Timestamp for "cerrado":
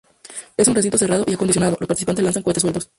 0.97-1.25